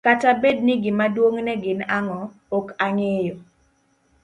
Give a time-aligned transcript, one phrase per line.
[0.07, 2.21] kata bed ni gimaduong' ne gin ang'o,
[2.57, 3.35] ok ang'eyo.